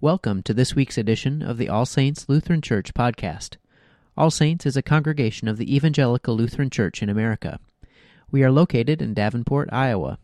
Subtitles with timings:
[0.00, 3.56] Welcome to this week's edition of the All Saints Lutheran Church podcast.
[4.16, 7.58] All Saints is a congregation of the Evangelical Lutheran Church in America.
[8.30, 10.20] We are located in Davenport, Iowa.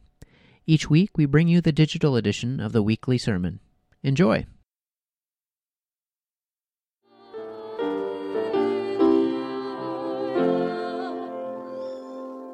[0.65, 3.59] Each week we bring you the digital edition of the weekly sermon.
[4.05, 4.47] Enjoy!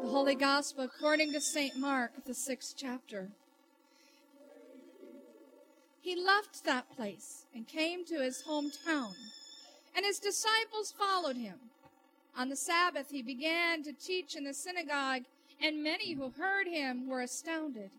[0.02, 1.76] The Holy Gospel according to St.
[1.76, 3.28] Mark, the sixth chapter.
[6.00, 9.14] He left that place and came to his hometown,
[9.94, 11.58] and his disciples followed him.
[12.36, 15.24] On the Sabbath, he began to teach in the synagogue,
[15.60, 17.90] and many who heard him were astounded.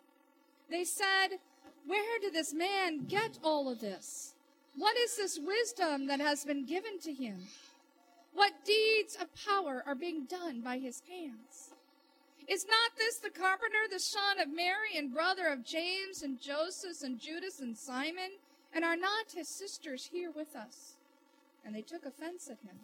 [0.70, 1.40] They said,
[1.86, 4.34] Where did this man get all of this?
[4.76, 7.48] What is this wisdom that has been given to him?
[8.34, 11.71] What deeds of power are being done by his hands?
[12.48, 17.04] Is not this the carpenter, the son of Mary, and brother of James, and Joseph,
[17.04, 18.32] and Judas, and Simon?
[18.74, 20.96] And are not his sisters here with us?
[21.66, 22.80] And they took offense at him.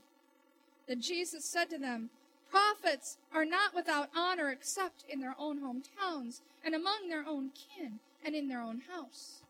[0.87, 2.09] Then Jesus said to them,
[2.49, 7.99] Prophets are not without honor except in their own hometowns, and among their own kin,
[8.23, 9.41] and in their own house.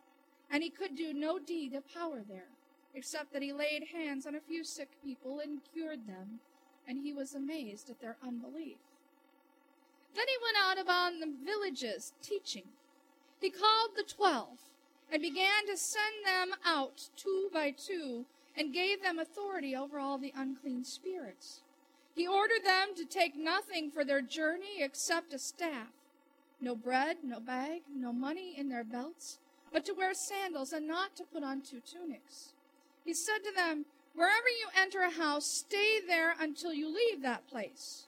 [0.49, 2.49] And he could do no deed of power there,
[2.95, 6.39] except that he laid hands on a few sick people and cured them,
[6.87, 8.77] and he was amazed at their unbelief.
[10.17, 12.63] Then he went out about the villages teaching.
[13.39, 14.57] He called the twelve
[15.11, 18.25] and began to send them out two by two
[18.57, 21.61] and gave them authority over all the unclean spirits.
[22.15, 25.93] He ordered them to take nothing for their journey except a staff,
[26.59, 29.37] no bread, no bag, no money in their belts,
[29.71, 32.53] but to wear sandals and not to put on two tunics.
[33.05, 37.47] He said to them, Wherever you enter a house, stay there until you leave that
[37.47, 38.07] place.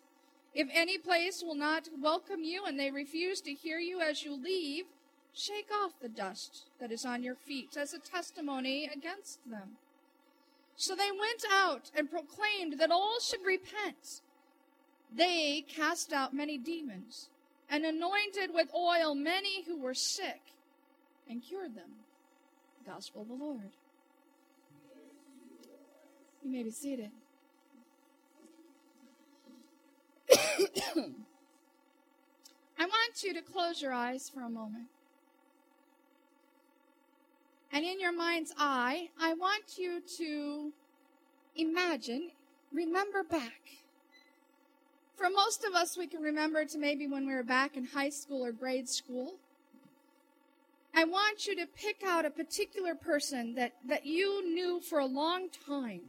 [0.54, 4.36] If any place will not welcome you and they refuse to hear you as you
[4.36, 4.86] leave,
[5.34, 9.78] shake off the dust that is on your feet as a testimony against them.
[10.76, 14.22] So they went out and proclaimed that all should repent.
[15.16, 17.30] They cast out many demons
[17.70, 20.42] and anointed with oil many who were sick
[21.30, 21.92] and cured them.
[22.86, 23.72] Gospel of the Lord.
[26.44, 27.12] You may be seated.
[32.80, 34.88] I want you to close your eyes for a moment.
[37.72, 40.72] And in your mind's eye, I want you to
[41.56, 42.32] imagine,
[42.74, 43.62] remember back.
[45.16, 48.10] For most of us, we can remember to maybe when we were back in high
[48.10, 49.36] school or grade school.
[50.96, 55.06] I want you to pick out a particular person that, that you knew for a
[55.06, 56.02] long time.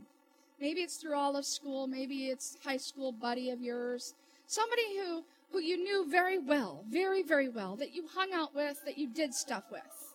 [0.61, 4.15] Maybe it's through all of school, maybe it's high school buddy of yours,
[4.51, 5.23] somebody who,
[5.53, 9.07] who you knew very well, very, very well, that you hung out with, that you
[9.07, 10.15] did stuff with.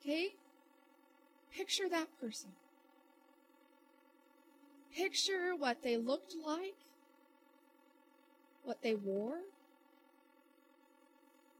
[0.00, 0.34] Okay?
[1.54, 2.48] Picture that person.
[4.96, 6.76] Picture what they looked like,
[8.64, 9.40] what they wore.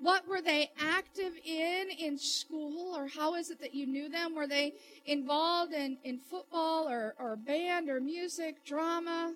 [0.00, 4.34] What were they active in in school, or how is it that you knew them?
[4.34, 4.74] Were they
[5.04, 9.34] involved in, in football or, or band or music, drama?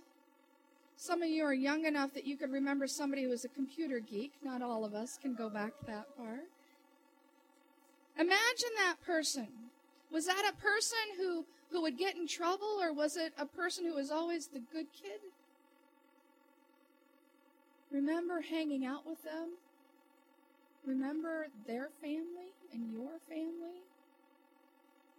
[1.02, 3.98] Some of you are young enough that you could remember somebody who was a computer
[3.98, 4.34] geek.
[4.40, 6.42] Not all of us can go back that far.
[8.16, 9.48] Imagine that person.
[10.12, 13.84] Was that a person who, who would get in trouble, or was it a person
[13.84, 15.18] who was always the good kid?
[17.90, 19.54] Remember hanging out with them?
[20.86, 23.82] Remember their family and your family?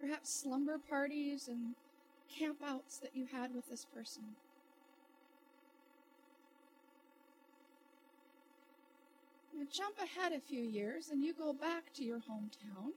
[0.00, 1.74] Perhaps slumber parties and
[2.40, 4.22] campouts that you had with this person.
[9.64, 12.90] You jump ahead a few years and you go back to your hometown.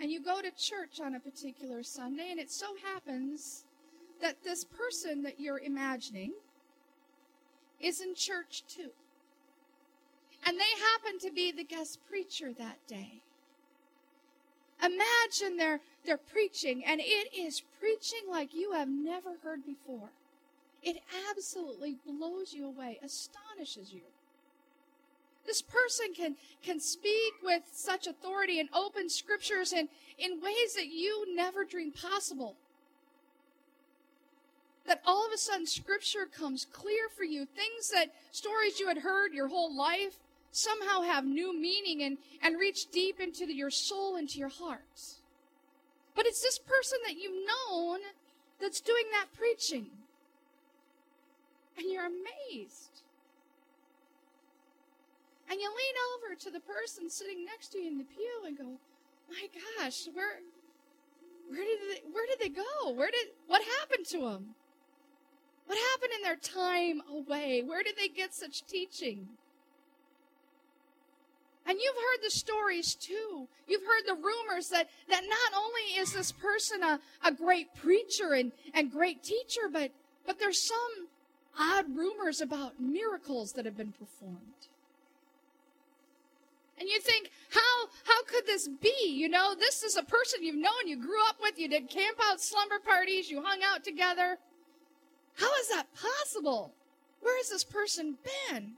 [0.00, 3.64] And you go to church on a particular Sunday, and it so happens
[4.22, 6.30] that this person that you're imagining
[7.80, 8.90] is in church too.
[10.46, 13.20] And they happen to be the guest preacher that day.
[14.80, 20.10] Imagine they're, they're preaching, and it is preaching like you have never heard before.
[20.82, 24.02] It absolutely blows you away, astonishes you.
[25.46, 29.88] This person can, can speak with such authority and open scriptures in,
[30.18, 32.56] in ways that you never dreamed possible.
[34.86, 37.46] That all of a sudden scripture comes clear for you.
[37.46, 40.18] Things that stories you had heard your whole life
[40.52, 44.80] somehow have new meaning and, and reach deep into the, your soul, into your heart.
[46.14, 48.00] But it's this person that you've known
[48.60, 49.86] that's doing that preaching
[51.80, 53.02] and you're amazed.
[55.50, 58.56] And you lean over to the person sitting next to you in the pew and
[58.56, 58.78] go,
[59.28, 59.48] my
[59.80, 60.40] gosh, where
[61.48, 62.92] where did they, where did they go?
[62.92, 64.54] Where did what happened to them?
[65.66, 67.62] What happened in their time away?
[67.66, 69.26] Where did they get such teaching?
[71.66, 73.48] And you've heard the stories too.
[73.66, 78.34] You've heard the rumors that, that not only is this person a, a great preacher
[78.34, 79.90] and, and great teacher, but,
[80.26, 81.08] but there's some
[81.58, 84.68] odd rumors about miracles that have been performed.
[86.78, 89.06] And you think, how, how could this be?
[89.06, 92.16] You know, this is a person you've known, you grew up with, you did camp
[92.22, 94.38] out slumber parties, you hung out together.
[95.34, 96.72] How is that possible?
[97.20, 98.72] Where has this person been?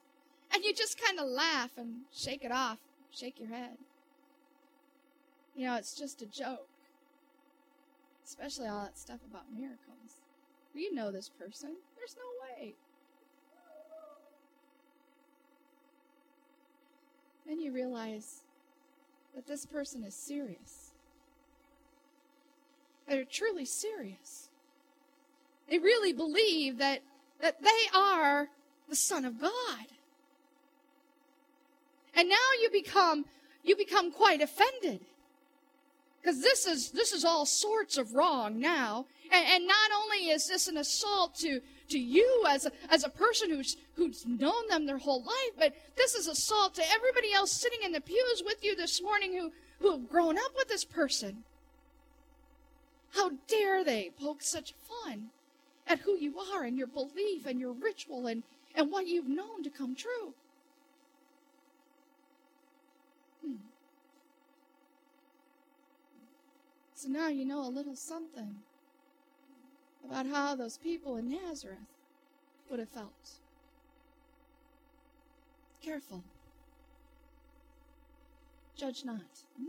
[0.53, 2.79] And you just kind of laugh and shake it off,
[3.13, 3.77] shake your head.
[5.55, 6.67] You know, it's just a joke.
[8.27, 10.19] Especially all that stuff about miracles.
[10.75, 11.77] You know this person.
[11.97, 12.75] There's no way.
[17.47, 18.41] Then you realize
[19.35, 20.91] that this person is serious.
[23.09, 24.49] They're truly serious.
[25.69, 27.03] They really believe that,
[27.41, 28.49] that they are
[28.89, 29.87] the Son of God.
[32.15, 33.25] And now you become
[33.65, 35.01] you become quite offended.
[36.21, 39.07] Because this is this is all sorts of wrong now.
[39.33, 41.61] And, and not only is this an assault to,
[41.93, 45.75] to you as a, as a person who's, who's known them their whole life, but
[45.97, 49.53] this is assault to everybody else sitting in the pews with you this morning who,
[49.81, 51.45] who have grown up with this person.
[53.13, 55.29] How dare they poke such fun
[55.87, 58.43] at who you are and your belief and your ritual and,
[58.75, 60.33] and what you've known to come true?
[63.45, 63.57] Hmm.
[66.95, 68.57] So now you know a little something
[70.05, 71.79] about how those people in Nazareth
[72.71, 73.31] would have felt.
[75.83, 76.23] Careful.
[78.77, 79.21] Judge not.
[79.59, 79.69] Hmm?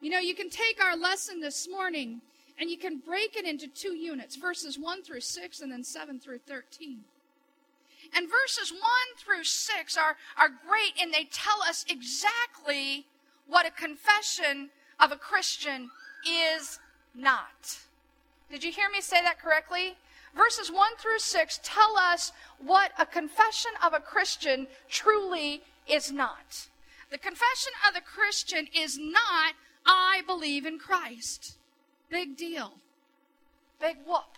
[0.00, 2.20] You know, you can take our lesson this morning
[2.58, 6.20] and you can break it into two units verses 1 through 6 and then 7
[6.20, 7.00] through 13.
[8.14, 8.80] And verses 1
[9.18, 13.06] through 6 are, are great and they tell us exactly
[13.46, 15.90] what a confession of a Christian
[16.26, 16.78] is
[17.16, 17.78] not.
[18.50, 19.96] Did you hear me say that correctly?
[20.36, 26.68] Verses 1 through 6 tell us what a confession of a Christian truly is not.
[27.10, 29.54] The confession of the Christian is not,
[29.86, 31.56] I believe in Christ.
[32.10, 32.74] Big deal.
[33.80, 34.36] Big whoop.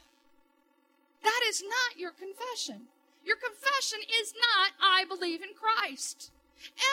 [1.23, 2.89] That is not your confession.
[3.25, 6.31] Your confession is not, I believe in Christ.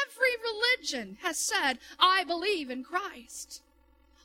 [0.05, 3.61] Every religion has said, I believe in Christ.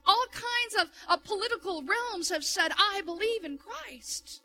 [0.07, 4.41] All kinds of, of political realms have said, I believe in Christ.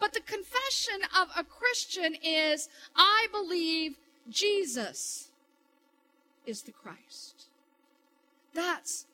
[0.00, 3.96] But the confession of a Christian is, I believe
[4.28, 5.30] Jesus
[6.46, 7.46] is the Christ.
[8.52, 9.06] That's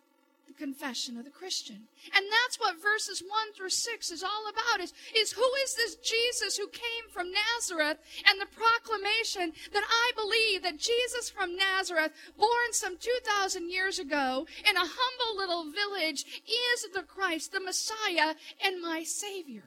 [0.61, 1.89] confession of the Christian.
[2.15, 5.97] And that's what verses 1 through 6 is all about is, is who is this
[5.97, 7.97] Jesus who came from Nazareth
[8.29, 14.47] and the proclamation that I believe that Jesus from Nazareth, born some 2,000 years ago
[14.69, 19.65] in a humble little village, is the Christ, the Messiah, and my Savior.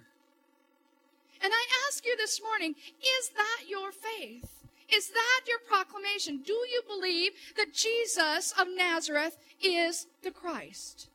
[1.42, 2.76] And I ask you this morning,
[3.20, 4.64] is that your faith?
[4.94, 6.42] Is that your proclamation?
[6.46, 11.10] Do you believe that Jesus of Nazareth is the Christ?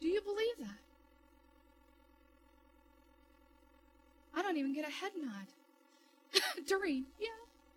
[0.00, 0.78] Do you believe that?
[4.34, 6.42] I don't even get a head nod.
[6.66, 7.28] Doreen, yeah,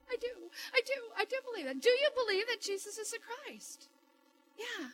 [0.10, 0.28] I do.
[0.74, 0.94] I do.
[1.18, 1.82] I do believe that.
[1.82, 3.90] Do you believe that Jesus is the Christ?
[4.58, 4.88] Yeah.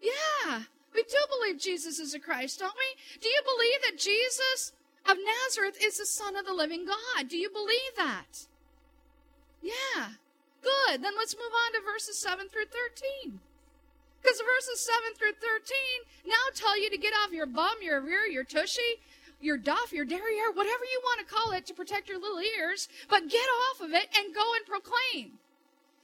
[0.00, 0.62] Yeah.
[0.94, 3.20] We do believe Jesus is the Christ, don't we?
[3.20, 4.72] Do you believe that Jesus
[5.08, 7.28] of Nazareth is the Son of the living God.
[7.28, 8.46] Do you believe that?
[9.62, 10.10] Yeah.
[10.62, 11.02] Good.
[11.02, 12.66] Then let's move on to verses 7 through
[13.22, 13.40] 13.
[14.22, 15.76] Because verses 7 through 13
[16.26, 18.98] now tell you to get off your bum, your rear, your tushy,
[19.40, 22.88] your duff, your derriere, whatever you want to call it to protect your little ears,
[23.08, 25.38] but get off of it and go and proclaim.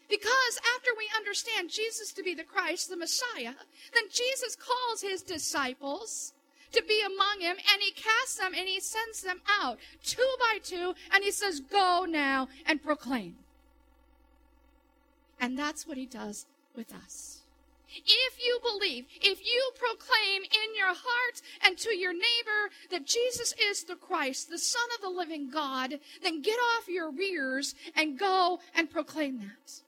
[0.08, 3.54] Because after we understand Jesus to be the Christ, the Messiah,
[3.94, 6.34] then Jesus calls his disciples
[6.72, 10.58] to be among him, and he casts them and he sends them out two by
[10.62, 13.36] two, and he says, Go now and proclaim.
[15.40, 17.42] And that's what he does with us.
[17.94, 23.54] If you believe, if you proclaim in your heart and to your neighbor that Jesus
[23.60, 28.18] is the Christ, the Son of the living God, then get off your rears and
[28.18, 29.82] go and proclaim that.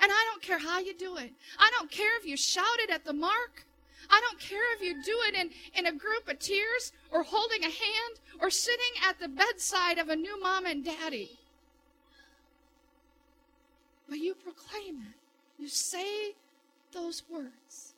[0.00, 1.32] And I don't care how you do it.
[1.58, 3.66] I don't care if you shout it at the mark.
[4.10, 7.62] I don't care if you do it in, in a group of tears or holding
[7.62, 11.38] a hand or sitting at the bedside of a new mom and daddy.
[14.08, 15.16] But you proclaim it.
[15.58, 16.32] You say
[16.92, 17.94] those words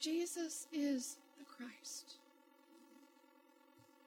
[0.00, 2.14] Jesus is the Christ.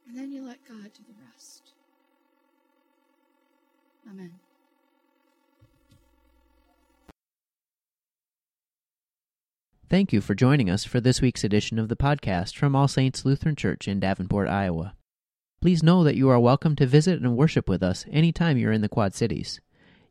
[0.08, 1.72] And then you let God do the rest.
[4.10, 4.34] Amen.
[9.90, 13.26] Thank you for joining us for this week's edition of the podcast from All Saints
[13.26, 14.96] Lutheran Church in Davenport, Iowa.
[15.62, 18.82] Please know that you are welcome to visit and worship with us anytime you're in
[18.82, 19.62] the Quad Cities.